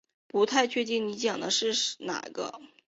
[0.27, 2.59] 不太确定你讲的是哪个